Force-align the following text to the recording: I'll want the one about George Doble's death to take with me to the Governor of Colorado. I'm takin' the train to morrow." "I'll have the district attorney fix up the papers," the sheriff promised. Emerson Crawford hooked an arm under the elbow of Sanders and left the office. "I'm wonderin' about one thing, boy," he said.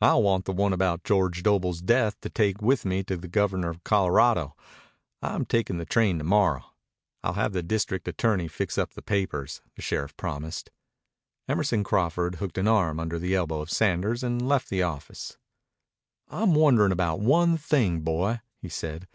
I'll 0.00 0.24
want 0.24 0.46
the 0.46 0.52
one 0.52 0.72
about 0.72 1.04
George 1.04 1.44
Doble's 1.44 1.80
death 1.80 2.20
to 2.22 2.28
take 2.28 2.60
with 2.60 2.84
me 2.84 3.04
to 3.04 3.16
the 3.16 3.28
Governor 3.28 3.68
of 3.70 3.84
Colorado. 3.84 4.56
I'm 5.22 5.44
takin' 5.46 5.78
the 5.78 5.84
train 5.84 6.18
to 6.18 6.24
morrow." 6.24 6.64
"I'll 7.22 7.34
have 7.34 7.52
the 7.52 7.62
district 7.62 8.08
attorney 8.08 8.48
fix 8.48 8.76
up 8.76 8.94
the 8.94 9.02
papers," 9.02 9.62
the 9.76 9.80
sheriff 9.82 10.16
promised. 10.16 10.72
Emerson 11.48 11.84
Crawford 11.84 12.34
hooked 12.42 12.58
an 12.58 12.66
arm 12.66 12.98
under 12.98 13.20
the 13.20 13.36
elbow 13.36 13.60
of 13.60 13.70
Sanders 13.70 14.24
and 14.24 14.48
left 14.48 14.68
the 14.68 14.82
office. 14.82 15.38
"I'm 16.26 16.56
wonderin' 16.56 16.90
about 16.90 17.20
one 17.20 17.56
thing, 17.56 18.00
boy," 18.00 18.40
he 18.60 18.68
said. 18.68 19.06